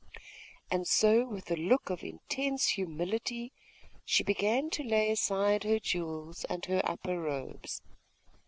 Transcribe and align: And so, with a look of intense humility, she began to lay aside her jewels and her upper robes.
And 0.71 0.87
so, 0.87 1.25
with 1.27 1.51
a 1.51 1.55
look 1.55 1.91
of 1.91 2.01
intense 2.03 2.69
humility, 2.69 3.51
she 4.03 4.23
began 4.23 4.71
to 4.71 4.81
lay 4.83 5.11
aside 5.11 5.63
her 5.63 5.77
jewels 5.77 6.43
and 6.45 6.65
her 6.65 6.81
upper 6.83 7.19
robes. 7.21 7.83